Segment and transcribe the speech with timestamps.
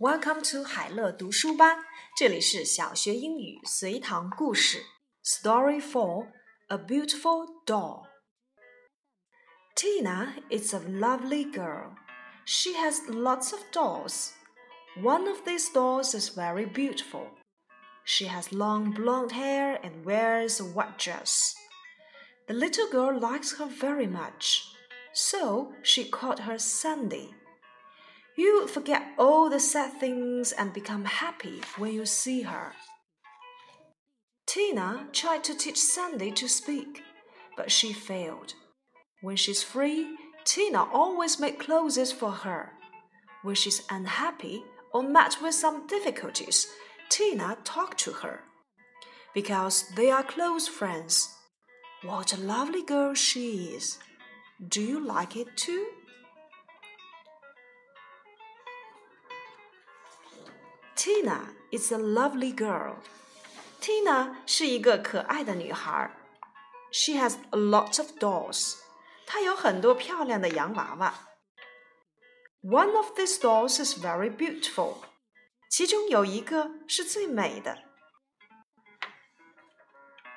[0.00, 1.84] Welcome to 海乐读书吧，
[2.16, 4.82] 这里是小学英语随堂故事。
[5.24, 6.28] Story Four:
[6.68, 8.04] A Beautiful Doll.
[9.74, 11.94] Tina is a lovely girl.
[12.44, 14.32] She has lots of dolls.
[15.02, 17.30] One of these dolls is very beautiful.
[18.04, 21.54] She has long blonde hair and wears a white dress.
[22.46, 24.62] The little girl likes her very much,
[25.12, 27.34] so she called her Sandy.
[28.41, 32.73] You forget all the sad things and become happy when you see her.
[34.47, 37.03] Tina tried to teach Sandy to speak,
[37.55, 38.55] but she failed.
[39.21, 42.71] When she's free, Tina always makes clothes for her.
[43.43, 46.65] When she's unhappy or met with some difficulties,
[47.09, 48.39] Tina talked to her.
[49.35, 51.29] Because they are close friends.
[52.01, 53.99] What a lovely girl she is.
[54.67, 55.85] Do you like it too?
[61.00, 62.96] Tina is a lovely girl.
[63.80, 66.10] Tina 是一个可爱的女孩。
[66.90, 68.76] She has a lot of dolls.
[69.26, 71.14] 她有很多漂亮的洋娃娃。
[72.62, 74.98] One of these dolls is very beautiful.
[75.68, 77.82] 其中有一个是最美的。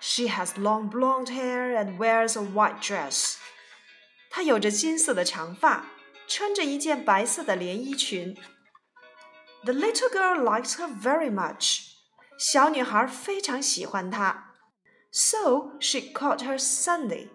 [0.00, 3.36] She has long blonde hair and wears a white dress.
[4.30, 5.86] 她有着金色的长发，
[6.26, 8.36] 穿着一件白色的连衣裙。
[9.64, 11.92] The little girl likes her very much.
[12.38, 14.52] 小女孩非常喜欢她，
[15.10, 17.28] so she called her Sunday.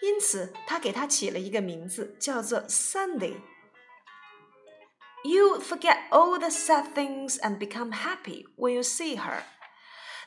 [0.00, 3.36] 因此，她给她起了一个名字，叫做 Sunday.
[5.24, 9.42] You forget all the sad things and become happy when you see her.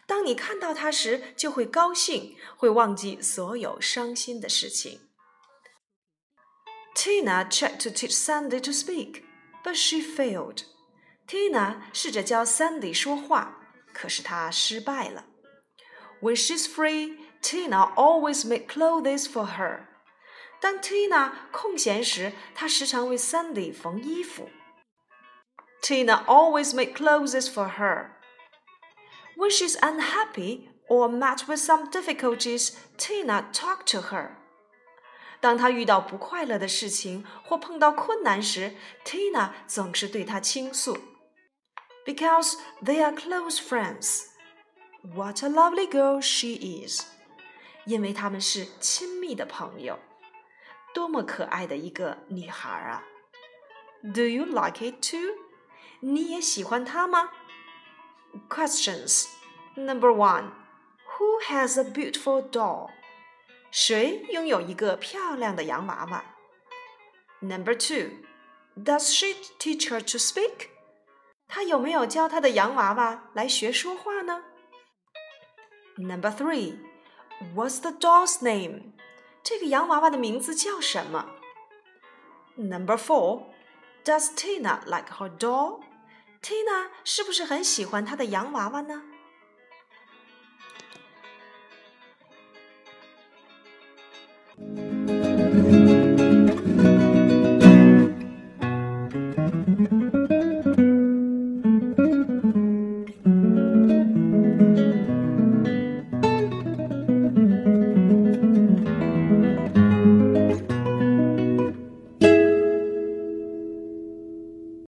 [0.05, 4.99] 当你看到她时，就会高兴，会忘记所有伤心的事情。
[6.93, 9.23] Tina tried to teach Sunday to speak,
[9.63, 10.65] but she failed.
[11.27, 13.57] Tina 试着教 Sandy 说话，
[13.93, 15.25] 可是她失败了。
[16.21, 19.87] When she's free, Tina always make clothes for her.
[20.59, 24.49] 当 Tina 空闲时，她时常为 Sandy 缝衣服。
[25.81, 28.11] Tina always make clothes for her.
[29.35, 34.35] When she's unhappy or met with some difficulties, Tina talk to her.
[35.39, 40.99] 当她遇到不快乐的事情或碰到困难时，Tina 总是对她倾诉。
[42.05, 44.27] because they are close friends.
[45.13, 47.01] What a lovely girl she is!
[47.85, 49.97] 因为她们是亲密的朋友，
[50.93, 53.03] 多么可爱的一个女孩啊！
[54.13, 55.35] Do you like it too?
[56.01, 57.29] 你也喜欢她吗？
[58.49, 59.27] Questions
[59.75, 60.51] Number one
[61.17, 62.89] Who has a beautiful doll?
[63.71, 66.23] 谁拥有一个漂亮的洋娃娃？
[67.39, 68.11] Number two
[68.75, 70.69] Does she teach her to speak?
[71.48, 74.42] 他有没有教他的洋娃娃来学说话呢
[75.96, 76.78] ？Number three,
[77.54, 78.92] what's the doll's name?
[79.42, 81.26] 这个洋娃娃的名字叫什么
[82.56, 83.44] ？Number four,
[84.04, 85.80] does Tina like her doll?
[86.42, 89.02] Tina 是不是很喜欢她的洋娃娃呢